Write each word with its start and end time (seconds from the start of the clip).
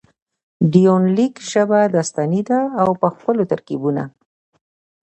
د 0.71 0.73
يونليک 0.87 1.33
ژبه 1.51 1.79
داستاني 1.95 2.41
ده 2.49 2.59
او 2.81 2.89
په 2.99 3.07
ښکلو 3.15 3.43
ترکيبونه. 3.51 4.03